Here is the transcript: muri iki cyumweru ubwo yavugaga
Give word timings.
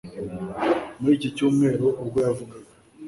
muri 0.99 1.13
iki 1.19 1.29
cyumweru 1.35 1.85
ubwo 2.01 2.17
yavugaga 2.25 2.71